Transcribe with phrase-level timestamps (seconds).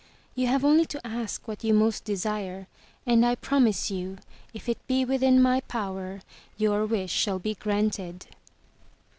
[0.33, 2.65] You have only to ask what you most desire
[3.05, 4.17] and I prom ise you
[4.51, 6.21] if it be within my power,
[6.57, 8.25] your wish shall be granted."